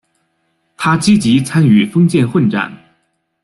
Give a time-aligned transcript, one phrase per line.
[0.77, 2.75] 他积极参与封建混战。